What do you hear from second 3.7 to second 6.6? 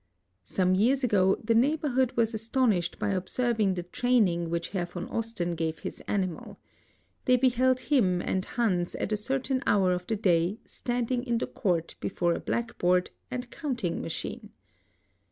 the training which Herr von Osten gave his animal.